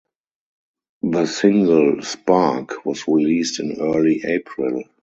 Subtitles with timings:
[1.03, 4.81] The single "Spark" was released in early April.